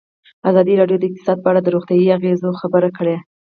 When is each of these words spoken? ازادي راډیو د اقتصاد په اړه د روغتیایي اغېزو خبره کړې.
ازادي 0.49 0.73
راډیو 0.81 0.97
د 0.99 1.03
اقتصاد 1.07 1.37
په 1.41 1.47
اړه 1.51 1.61
د 1.63 1.67
روغتیایي 1.75 2.13
اغېزو 2.17 2.49
خبره 2.61 2.89
کړې. 2.97 3.15